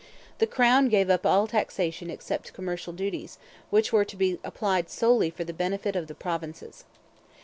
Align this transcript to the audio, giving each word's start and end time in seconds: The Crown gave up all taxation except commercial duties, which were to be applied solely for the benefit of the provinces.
The 0.39 0.47
Crown 0.47 0.89
gave 0.89 1.11
up 1.11 1.27
all 1.27 1.45
taxation 1.45 2.09
except 2.09 2.53
commercial 2.53 2.91
duties, 2.91 3.37
which 3.69 3.93
were 3.93 4.03
to 4.03 4.15
be 4.17 4.39
applied 4.43 4.89
solely 4.89 5.29
for 5.29 5.43
the 5.43 5.53
benefit 5.53 5.95
of 5.95 6.07
the 6.07 6.15
provinces. 6.15 6.85